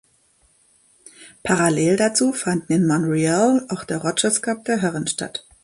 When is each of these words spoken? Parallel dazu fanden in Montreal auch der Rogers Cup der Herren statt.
Parallel 1.43 1.95
dazu 1.95 2.33
fanden 2.33 2.73
in 2.73 2.87
Montreal 2.87 3.67
auch 3.69 3.83
der 3.83 3.99
Rogers 4.01 4.41
Cup 4.41 4.65
der 4.65 4.81
Herren 4.81 5.05
statt. 5.05 5.45